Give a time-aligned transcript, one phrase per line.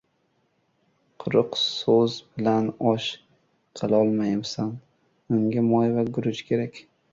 [1.23, 3.11] •Quruq so‘z bilan osh
[3.81, 4.75] qilolmaysan,
[5.39, 6.85] unga moy va guruch kerak.